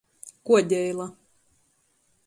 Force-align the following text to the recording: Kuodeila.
Kuodeila. 0.45 1.05